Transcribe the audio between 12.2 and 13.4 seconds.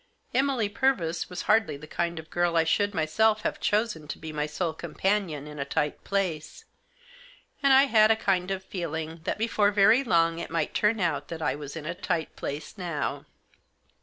place now.